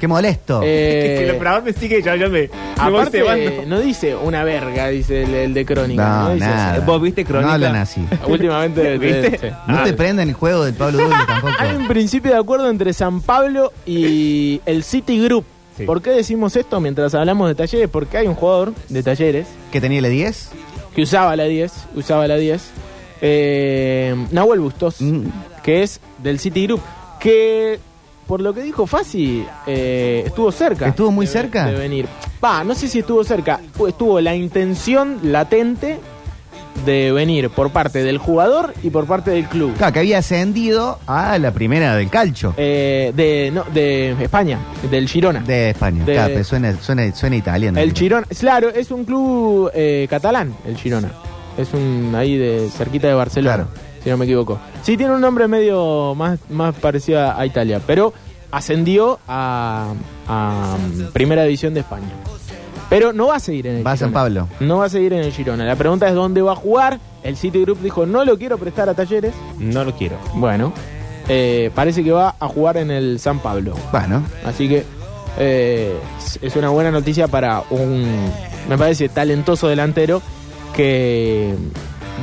[0.00, 0.60] Qué molesto.
[0.64, 2.48] Eh, si el operador me sigue, ya, ya me, me
[2.90, 3.50] voy aparte, cebando.
[3.66, 6.04] no dice una verga, dice el, el de Crónica.
[6.24, 6.72] no, dice nada.
[6.74, 6.82] así.
[6.84, 7.46] ¿Vos viste Crónica?
[7.46, 8.04] No hablan así.
[8.26, 9.38] Últimamente, ¿Viste?
[9.38, 9.46] sí.
[9.68, 9.84] No Ah.
[9.84, 11.52] te prendan el juego del Pablo Durio tampoco.
[11.58, 15.44] Hay un principio de acuerdo entre San Pablo y el City Group.
[15.76, 15.84] Sí.
[15.84, 17.88] ¿Por qué decimos esto mientras hablamos de talleres?
[17.88, 20.50] Porque hay un jugador de talleres ¿Que tenía la 10?
[20.94, 22.70] Que usaba la 10, usaba la 10,
[23.20, 25.22] eh, Nahuel Bustos, Mm.
[25.62, 26.80] que es del City Group,
[27.20, 27.78] que
[28.26, 30.88] por lo que dijo Fasi, eh, estuvo cerca.
[30.88, 31.66] ¿Estuvo muy de- cerca?
[31.66, 32.06] De venir.
[32.42, 35.98] Va, no sé si estuvo cerca, estuvo la intención latente
[36.84, 39.74] de venir por parte del jugador y por parte del club.
[39.76, 44.58] Claro, que había ascendido a la primera del calcho Eh, de, no, de España,
[44.90, 45.40] del Girona.
[45.40, 46.04] de España.
[46.04, 47.78] de- Claro, suena, suena, suena italiano.
[47.78, 51.10] El Girona, claro, es un club eh, catalán, el Girona.
[51.56, 53.70] Es un ahí de cerquita de Barcelona, Claro.
[54.02, 54.58] si no me equivoco.
[54.82, 58.12] Sí, tiene un nombre medio más, más parecido a, Italia, pero
[58.50, 59.92] ascendió a,
[60.26, 62.08] a, um, Primera División de España.
[62.96, 63.96] Pero no va a seguir en el Va a.
[63.96, 64.48] San Pablo.
[64.60, 65.64] No va a seguir en el Girona.
[65.64, 67.00] La pregunta es dónde va a jugar.
[67.24, 69.32] El City Group dijo, no lo quiero prestar a Talleres.
[69.58, 70.16] No lo quiero.
[70.34, 70.72] Bueno,
[71.28, 73.74] eh, parece que va a jugar en el San Pablo.
[73.90, 74.84] Bueno, Así que
[75.38, 78.06] eh, es- es una buena noticia para un,
[78.68, 80.22] me parece, talentoso delantero
[80.74, 81.54] que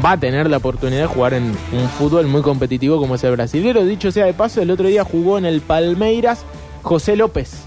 [0.05, 3.31] va a tener la oportunidad de jugar en un fútbol muy competitivo como es el
[3.31, 3.83] brasileño.
[3.85, 6.45] Dicho sea de paso, el otro día jugó en el Palmeiras
[6.81, 7.65] José López.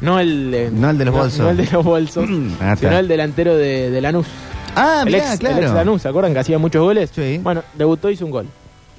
[0.00, 1.40] No el, de- No el de los bolsos.
[1.40, 2.28] No el de los bolsos,
[2.60, 2.88] Ah, está.
[2.88, 4.26] sino el delantero de, de Lanús.
[4.74, 5.62] Ah, el, mirá, ex, el claro.
[5.62, 7.10] ex Lanús, ¿se acuerdan que hacía muchos goles?
[7.14, 7.38] Sí.
[7.42, 8.46] Bueno, debutó y hizo un gol.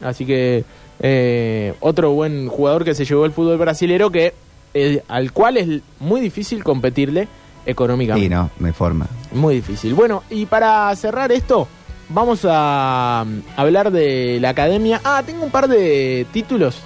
[0.01, 0.63] Así que
[0.99, 4.33] eh, otro buen jugador que se llevó el fútbol brasilero que
[4.73, 7.27] eh, al cual es muy difícil competirle
[7.65, 8.27] económicamente.
[8.27, 9.07] Sí, no, hay forma.
[9.33, 9.93] Muy difícil.
[9.93, 11.67] Bueno, y para cerrar esto,
[12.09, 15.01] vamos a um, hablar de la academia.
[15.03, 16.79] Ah, tengo un par de títulos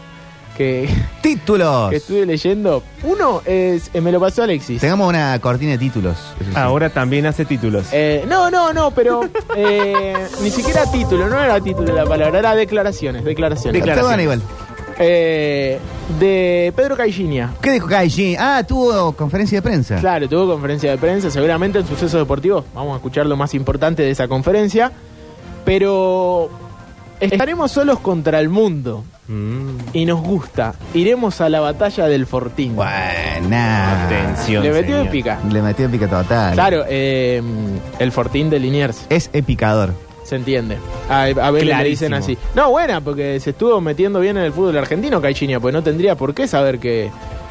[0.58, 0.90] que,
[1.22, 1.90] ¡Títulos!
[1.90, 2.84] que estuve leyendo.
[3.04, 4.82] Uno es, eh, me lo pasó Alexis.
[4.82, 6.18] Tengamos una cortina de títulos.
[6.40, 6.56] eso sí.
[6.56, 7.88] Ahora también hace títulos.
[7.92, 9.22] Eh, no, no, no, pero
[9.56, 13.86] eh, ni siquiera título, no era título la palabra, era declaraciones, declaraciones.
[13.86, 14.42] Está bueno igual.
[15.00, 15.80] Eh,
[16.20, 17.54] de Pedro Caixinha.
[17.62, 18.36] ¿Qué dijo Kaiji?
[18.38, 19.98] Ah, tuvo conferencia de prensa.
[20.00, 22.66] Claro, tuvo conferencia de prensa, seguramente en sucesos deportivos.
[22.76, 24.92] Vamos a escuchar lo más importante de esa conferencia.
[25.66, 26.50] Pero
[27.22, 30.74] estaremos solos contra el mundo Mm, y nos gusta.
[30.94, 32.76] Iremos a la batalla del Fortín.
[32.76, 34.06] Buena.
[34.06, 34.62] atención.
[34.64, 35.08] Le metió señor.
[35.08, 35.40] épica.
[35.50, 36.54] Le metió pica total.
[36.54, 37.42] Claro, eh,
[38.00, 39.06] el Fortín de Liniers.
[39.10, 39.94] Es epicador.
[40.26, 40.78] Se entiende.
[41.10, 42.38] A, a ver, le dicen así.
[42.56, 46.16] No, buena, porque se estuvo metiendo bien en el fútbol argentino, Caixinha, pues no tendría
[46.16, 47.10] por qué saber que.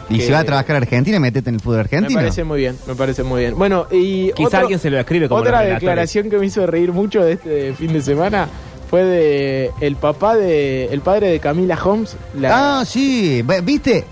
[0.09, 2.19] Y que- si va a trabajar a Argentina, métete en el fútbol Me argentino.
[2.21, 3.57] parece muy bien, me parece muy bien.
[3.57, 4.33] Bueno, y.
[4.33, 7.73] Quizá alguien se lo escribe como Otra declaración que me hizo reír mucho de este
[7.75, 8.49] fin de semana
[8.91, 10.87] fue de el papá de.
[10.87, 12.17] el padre de Camila Holmes.
[12.37, 13.43] La, Ah, sí.
[13.63, 14.05] ¿Viste?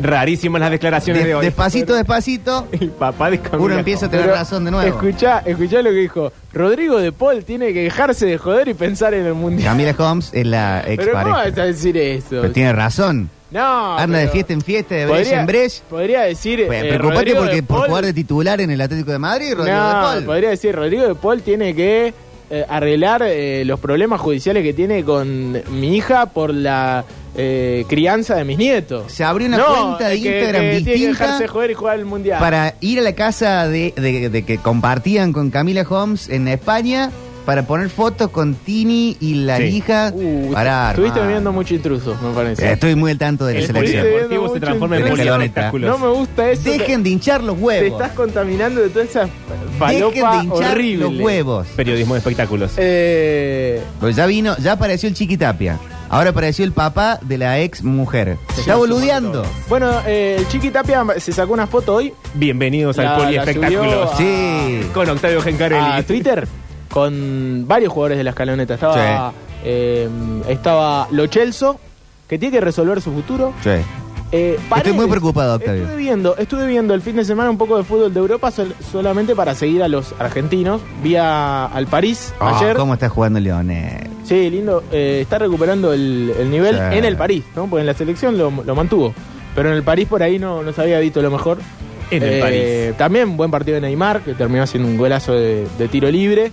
[0.00, 1.44] Rarísimas las declaraciones de, De- hoy.
[1.44, 2.66] despacito, despacito.
[2.72, 3.62] El papá de Camila.
[3.64, 4.88] Uno empieza a tener Pero razón de nuevo.
[4.88, 6.32] Escuchá, escuchá lo que dijo.
[6.52, 9.68] Rodrigo de Paul tiene que dejarse de joder y pensar en el mundial.
[9.70, 12.26] Camila Holmes es la ex Pero ¿cómo vas a decir eso?
[12.30, 13.30] Pero tiene razón.
[13.52, 13.96] No.
[13.96, 15.82] Anda de fiesta en fiesta, de brecha podría- en brecha.
[15.88, 16.64] Podría decir.
[16.66, 19.78] Pues, eh, preocupate porque de por jugar de titular en el Atlético de Madrid, Rodrigo
[19.78, 20.24] no, de Paul.
[20.24, 22.12] podría decir, Rodrigo de Paul tiene que
[22.50, 27.04] eh, arreglar eh, los problemas judiciales que tiene con mi hija por la
[27.36, 29.10] eh, crianza de mis nietos.
[29.12, 31.74] Se abrió una No, cuenta de que- Instagram que Tiene que distinta dejarse joder y
[31.74, 32.38] jugar el mundial.
[32.38, 37.10] para ir a la casa de, de- de que compartían con Camila Holmes en España
[37.44, 39.64] para poner fotos con Tini y la Sí.
[39.64, 40.10] hija.
[40.14, 41.30] Uh, Pará, estuviste hermano.
[41.32, 42.72] viendo mucho intruso, me parece.
[42.72, 43.98] Estoy muy al tanto de la El selección.
[43.98, 45.12] Estuviste deportivo viendo se transforma en mucho.
[45.90, 46.62] No me gusta eso.
[46.70, 48.00] Dejen de hinchar los Te huevos.
[48.00, 49.30] estás contaminando de todas esas
[49.78, 51.04] falopa Dejen de hinchar horrible.
[51.10, 51.66] los huevos.
[51.76, 52.72] Periodismo de espectáculos.
[52.78, 55.78] Eh, Pues ya vino, ya apareció el Chiquitapia.
[56.10, 58.36] Ahora apareció el papá de la ex mujer.
[58.54, 59.44] Se está boludeando.
[59.68, 64.10] bueno, eh, el Chiqui Tapia se sacó una foto hoy Bienvenidos La- al la subió
[64.16, 64.80] Sí.
[64.92, 65.80] Con Octavio Gencarelli.
[65.92, 66.46] a Twitter
[66.94, 68.74] con varios jugadores de la escaloneta.
[68.74, 69.32] Estaba,
[69.64, 70.08] eh,
[70.48, 71.80] estaba Lo Chelso,
[72.28, 73.52] que tiene que resolver su futuro.
[73.64, 73.70] Sí.
[74.30, 75.82] Eh, Estoy muy preocupado, Octavio.
[75.82, 78.74] Estuve viendo, estuve viendo el fin de semana un poco de fútbol de Europa sol-
[78.92, 80.80] solamente para seguir a los argentinos.
[81.02, 82.76] Vi a- al París Ah, ayer.
[82.76, 84.08] ¿Cómo está jugando Leonel?
[84.24, 84.84] Sí, lindo.
[84.92, 86.98] Eh, está recuperando el, el nivel Sí.
[86.98, 87.66] en el París, ¿no?
[87.66, 89.12] Porque en la selección lo, lo mantuvo.
[89.56, 91.58] Pero en el París por ahí no, no se había visto lo mejor.
[92.10, 92.98] En el Eh, París.
[92.98, 96.50] También buen partido de Neymar, que terminó haciendo un golazo de, de tiro libre.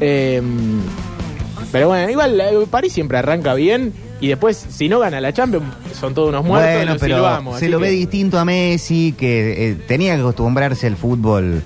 [0.00, 0.42] Eh,
[1.72, 3.92] pero bueno, igual el París siempre arranca bien.
[4.20, 5.66] Y después, si no gana la Champions,
[5.98, 6.74] son todos unos muertos.
[6.76, 10.96] bueno, pero silbamos, se lo ve distinto a Messi, que eh, tenía que acostumbrarse al
[10.96, 11.62] fútbol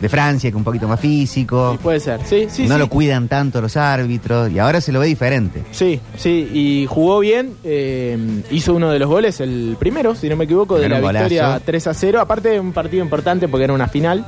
[0.00, 1.72] de Francia, que un poquito más físico.
[1.72, 2.20] Sí, puede ser.
[2.24, 2.78] Sí, sí, no sí.
[2.78, 5.64] lo cuidan tanto los árbitros y ahora se lo ve diferente.
[5.72, 7.54] Sí, sí, y jugó bien.
[7.64, 8.16] eh,
[8.52, 11.62] hizo uno de los goles, el primero, si no me equivoco, de la victoria golazo.
[11.66, 12.20] 3 a 0.
[12.20, 14.24] Aparte de un partido importante porque era una final.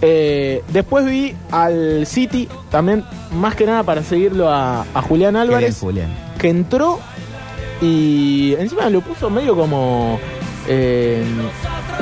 [0.00, 5.78] Eh, después vi al City, también más que nada para seguirlo a, a Julián Álvarez,
[5.80, 6.08] Julián.
[6.38, 7.00] que entró
[7.80, 10.18] y encima lo puso medio como.
[10.68, 11.24] eh,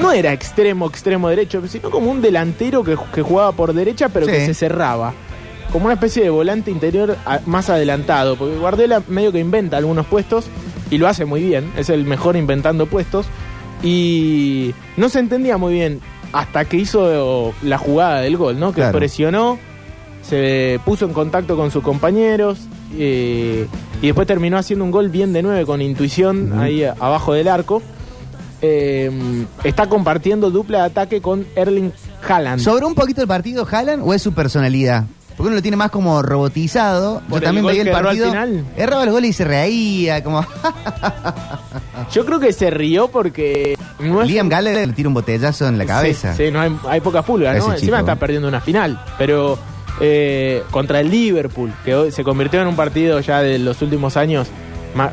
[0.00, 4.26] no era extremo, extremo derecho, sino como un delantero que, que jugaba por derecha, pero
[4.26, 5.14] que se cerraba.
[5.72, 8.36] Como una especie de volante interior a- más adelantado.
[8.36, 10.46] Porque Guardiola medio que inventa algunos puestos
[10.90, 11.70] y lo hace muy bien.
[11.78, 13.26] Es el mejor inventando puestos.
[13.82, 16.00] Y no se entendía muy bien
[16.36, 18.70] hasta que hizo la jugada del gol, ¿no?
[18.72, 18.98] Que Claro.
[18.98, 19.58] presionó,
[20.22, 22.58] se puso en contacto con sus compañeros
[22.96, 23.66] eh,
[24.02, 27.82] y después terminó haciendo un gol bien de nueve con intuición ahí abajo del arco.
[28.62, 29.10] Eh,
[29.64, 31.92] está compartiendo dupla de ataque con Erling
[32.26, 32.60] Haaland.
[32.60, 35.04] ¿Sobró un poquito el partido Haaland o es su personalidad?
[35.36, 37.20] Porque uno lo tiene más como robotizado.
[37.28, 38.28] ¿Por Yo el también gol veía el que erró al partido.
[38.30, 38.64] final?
[38.76, 40.40] Erraba los goles y se reía, como
[42.12, 45.66] Yo creo que se rió porque no es Liam un- Gallagher le tira un botellazo
[45.68, 46.34] en la cabeza.
[46.34, 47.72] Sí, sí, no hay, hay poca pulga, ¿no?
[47.72, 49.02] Encima está perdiendo una final.
[49.18, 49.58] Pero
[50.00, 54.16] eh, contra el Liverpool, que hoy se convirtió en un partido ya de los últimos
[54.16, 54.48] años,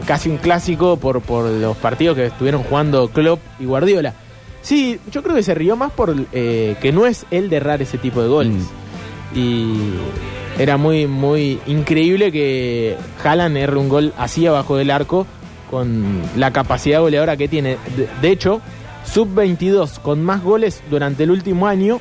[0.06, 4.14] casi un clásico por, por los partidos que estuvieron jugando Klopp y Guardiola.
[4.62, 7.82] Sí, yo creo que se rió más por eh, que no es él de errar
[7.82, 8.54] ese tipo de goles.
[8.54, 9.38] Mm.
[9.38, 9.74] Y
[10.60, 15.26] era muy, muy increíble que Haaland erre un gol así abajo del arco
[15.74, 17.78] con la capacidad goleadora que tiene.
[17.98, 18.62] De, de hecho,
[19.06, 22.00] sub-22 con más goles durante el último año,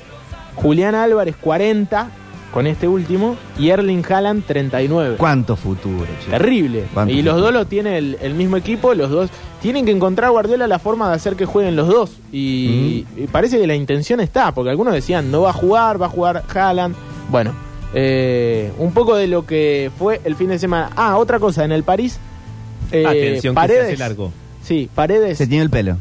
[0.57, 2.11] Julián Álvarez 40
[2.53, 5.17] con este último y Erling Haaland 39.
[5.17, 6.31] ¿Cuánto futuro, che?
[6.31, 6.85] Terrible.
[6.93, 9.31] ¿Cuánto Y los dos lo tiene el, el mismo equipo, los dos
[9.63, 12.19] tienen que encontrar Guardiola la forma de hacer que jueguen los dos.
[12.31, 16.07] Y, y parece que la intención está, porque algunos decían no va a jugar, va
[16.07, 16.95] a jugar Haaland.
[17.31, 17.55] Bueno,
[17.95, 20.91] eh, un poco de lo que fue el fin de semana.
[20.95, 22.19] Ah, otra cosa, en el París.
[22.93, 23.85] Eh, Atención, que se Paredes.
[23.85, 24.33] hace largo.
[24.63, 25.39] Sí, Paredes.
[25.39, 25.97] Se tiene el pelo.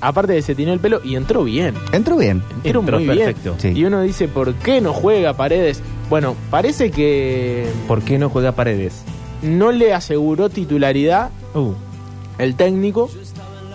[0.00, 1.74] Aparte de se tiene el pelo y entró bien.
[1.92, 2.42] Entró bien.
[2.62, 3.56] Entró, Entró muy perfecto.
[3.60, 3.74] bien.
[3.74, 3.80] Sí.
[3.80, 5.82] Y uno dice, ¿por qué no juega Paredes?
[6.08, 9.02] Bueno, parece que ¿Por qué no juega Paredes?
[9.42, 11.72] no le aseguró titularidad Uh,
[12.38, 13.10] el técnico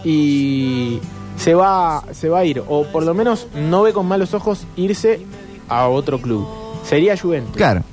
[0.04, 1.00] y
[1.38, 4.66] se va, se va a ir, o por lo menos no ve con malos ojos
[4.76, 5.20] irse
[5.70, 6.48] a otro club.
[6.86, 7.84] Sería Juventus, Claro.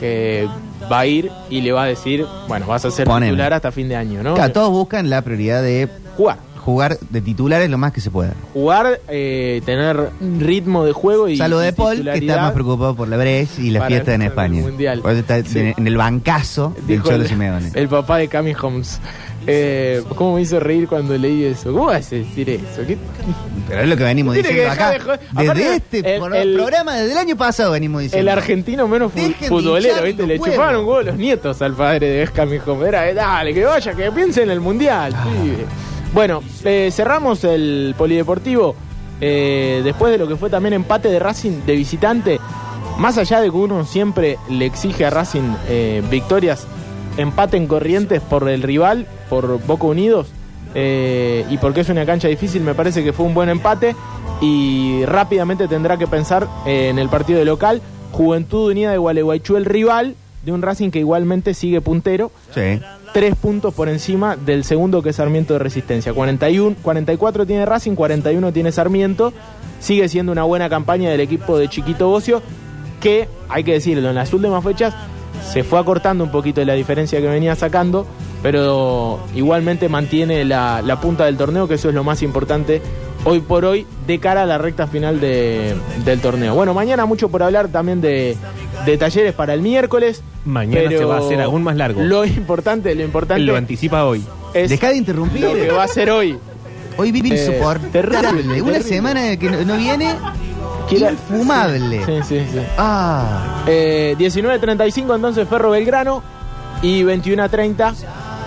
[0.00, 0.48] que
[0.90, 3.32] va a ir y le va a decir, bueno, vas a ser Poneme.
[3.32, 4.34] titular hasta fin de año, ¿no?
[4.34, 8.34] Claro, todos buscan la prioridad de Jugar, jugar de titulares lo más que se pueda.
[8.52, 12.94] jugar, eh, tener ritmo de juego y Salvo y de Paul, que está más preocupado
[12.94, 14.60] por la Bres y la fiesta en el España.
[14.60, 15.00] Mundial.
[15.00, 15.72] Por eso está Sí.
[15.76, 17.70] en, el bancazo del Cholo el, Simeone.
[17.74, 19.00] el papá de Cami Holmes.
[19.46, 21.72] Eh, ¿Cómo me hizo reír cuando leí eso?
[21.72, 22.86] ¿Cómo vas a decir eso?
[22.86, 22.96] ¿Qué-
[23.68, 24.98] Pero es lo que venimos Tiene diciendo que dejar acá.
[24.98, 25.20] de joder.
[25.32, 28.30] Desde Aparte, este el- pro- el- programa, desde el año pasado venimos diciendo.
[28.30, 30.22] El argentino menos fu- Dejen de futbolero, hinchar ¿viste?
[30.22, 30.48] los Le huevos.
[30.54, 34.12] chupaban un huevo los nietos al padre de Escami Era, eh, dale, que vaya, que
[34.12, 35.12] piense en el mundial.
[35.16, 35.26] Ah.
[35.42, 35.64] pibe.
[36.14, 38.76] Bueno, eh, cerramos el polideportivo
[39.20, 42.38] eh, después de lo que fue también empate de Racing de visitante.
[42.98, 46.66] Más allá de que uno siempre le exige a Racing eh, victorias,
[47.16, 50.28] empate en corrientes por el rival, por Boca Unidos.
[50.74, 53.94] eh, y porque es una cancha difícil, me parece que fue un buen empate.
[54.40, 57.80] Y rápidamente tendrá que pensar eh, en el partido de local.
[58.10, 62.32] Juventud Unida de Gualeguaychú, el rival de un Racing que igualmente sigue puntero.
[62.54, 62.80] Sí.
[63.12, 66.12] Tres puntos por encima del segundo que es Sarmiento de Resistencia.
[66.12, 69.32] 41, 44 tiene Racing, 41 tiene Sarmiento.
[69.80, 72.42] Sigue siendo una buena campaña del equipo de Chiquito Bocio,
[73.00, 74.94] que, hay que decirlo, en las últimas fechas
[75.50, 78.06] se fue acortando un poquito la diferencia que venía sacando,
[78.42, 82.80] pero igualmente mantiene la, la punta del torneo, que eso es lo más importante
[83.24, 85.74] hoy por hoy de cara a la recta final de-
[86.04, 86.54] del torneo.
[86.54, 88.36] Bueno, mañana mucho por hablar también de,
[88.84, 90.22] de talleres para el miércoles.
[90.44, 92.02] Mañana pero se va a hacer aún más largo.
[92.02, 94.24] Lo importante, lo importante Lo anticipa hoy.
[94.54, 95.42] es Deja de interrumpir.
[95.42, 96.36] lo que va a ser hoy.
[96.96, 97.88] Hoy vive Eh, insoportable.
[97.90, 98.82] terrible, Una terrible.
[98.82, 100.14] semana que no, no viene,
[100.98, 102.04] Infumable.
[102.04, 102.58] Sí, sí, sí.
[102.78, 106.22] Ah, Eh, 19.35 entonces Ferro Belgrano
[106.82, 107.94] y 21.30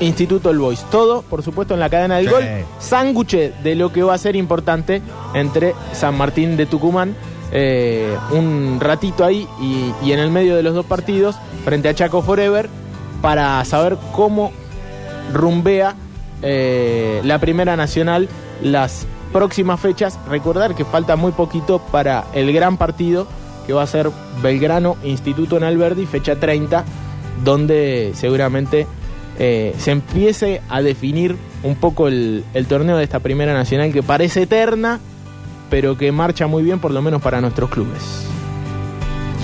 [0.01, 0.84] Instituto El Boys.
[0.91, 2.31] Todo, por supuesto, en la cadena del Sí.
[2.31, 2.43] gol.
[2.79, 5.01] Sánguche de lo que va a ser importante
[5.34, 7.15] entre San Martín de Tucumán.
[7.51, 11.93] eh, un ratito ahí y, y en el medio de los dos partidos frente a
[11.93, 12.67] Chaco Forever
[13.21, 14.51] para saber cómo
[15.31, 15.95] rumbea
[16.41, 18.27] eh, la Primera Nacional
[18.62, 19.05] las
[19.36, 20.17] próximas fechas.
[20.30, 23.28] Recordar que falta muy poquito para el gran partido
[23.67, 24.10] que va a ser
[24.41, 26.86] Belgrano Instituto en Alberdi, fecha 30,
[27.43, 28.88] donde seguramente
[29.38, 34.02] eh, se empiece a definir un poco el, el torneo de esta Primera Nacional que
[34.02, 35.02] parece eterna,
[35.69, 38.26] pero que marcha muy bien por lo menos para nuestros clubes.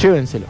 [0.01, 0.39] Llévenselo.